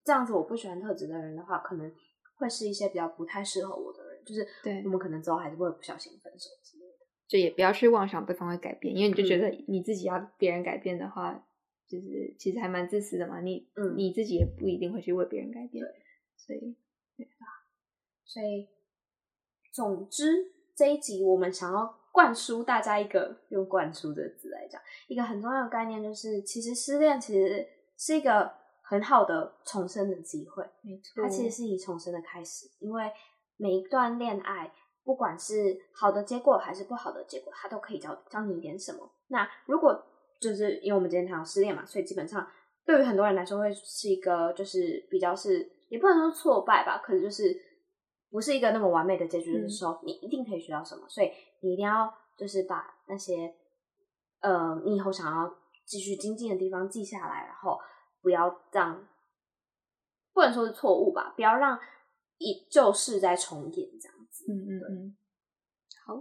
[0.05, 1.92] 这样子我不喜欢特质的人的话，可能
[2.36, 4.14] 会是一些比较不太适合我的人。
[4.24, 6.84] 就是对我们可能之后还是会不小心分手之类的。
[7.26, 11.46] 就也不要去妄想对方会改变，因为你就觉嗯得你自己要别人改变的话，
[11.88, 13.40] 就是其实还蛮自私的嘛。
[13.40, 15.84] 你嗯你自己也不一定会去为别人改变，
[16.36, 16.76] 所以
[18.26, 18.68] 所以，
[19.72, 27.66] 总之这一集我们想要灌输大家一个用“灌输”的字来讲，一个很重要的概念，就是其实失恋其实
[27.96, 28.52] 是一个
[28.82, 30.64] 很好的重生的机会。
[30.82, 33.10] 没错它其实是以重生的开始，因为
[33.56, 34.72] 每一段恋爱，
[35.05, 39.09] 不管是好的结果还是不好的结果，他都可以教教你一点什么。
[39.28, 40.05] 那如果
[40.40, 42.46] 就是因为我们今天谈到失恋嘛，所以基本上
[42.84, 47.55] 对于很多人来说会是一个就是比较是也不能说挫败吧，可是就是
[48.30, 51.30] 不是一个那么完美的结局的时候，你一定可以学到什么，所以
[51.61, 53.55] 你一定要就是把那些
[54.40, 55.55] 呃你以后想要
[55.86, 57.78] 继续精进的地方记下来，然后
[58.22, 59.07] 不要让
[60.32, 61.78] 不能说是错误吧，不要让
[62.38, 64.13] 一旧事再重演这样子。
[64.49, 65.16] 嗯嗯嗯，
[66.07, 66.14] 好，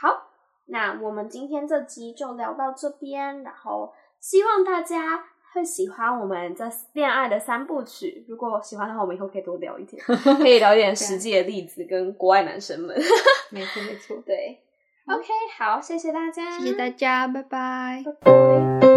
[0.00, 0.30] 好，
[0.66, 8.24] 那我们今天这集就聊到这边，然后希望大家会喜欢我们这恋爱的三部曲。
[8.28, 10.02] 如果喜欢的话，我们以后可以多聊一点，
[10.38, 12.96] 可以聊一点实际的例子跟国外男生们。
[13.50, 14.62] 没错没错，对
[15.06, 15.26] ，OK，
[15.58, 18.02] 好，谢谢大家，谢谢大家，拜拜。
[18.04, 18.87] 拜拜。